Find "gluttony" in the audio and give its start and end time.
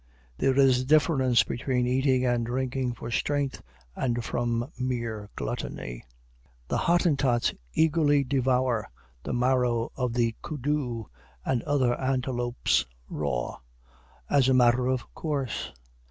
5.35-6.03